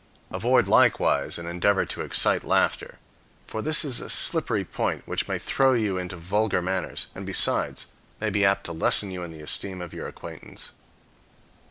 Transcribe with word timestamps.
Avoid, 0.31 0.67
likewise, 0.67 1.37
an 1.37 1.45
endeavor 1.45 1.85
to 1.85 2.01
excite 2.01 2.43
laughter. 2.43 2.97
For 3.45 3.61
this 3.61 3.85
is 3.85 4.01
a 4.01 4.09
slippery 4.09 4.65
point, 4.65 5.07
which 5.07 5.27
may 5.27 5.37
throw 5.37 5.73
you 5.73 5.99
into 5.99 6.17
vulgar 6.17 6.59
manners, 6.59 7.05
and, 7.13 7.23
besides, 7.23 7.85
may 8.19 8.31
be 8.31 8.43
apt 8.43 8.63
to 8.63 8.71
lessen 8.71 9.11
you 9.11 9.21
in 9.21 9.31
the 9.31 9.41
esteem 9.43 9.79
of 9.79 9.93
your 9.93 10.07
acquaintance. 10.07 10.71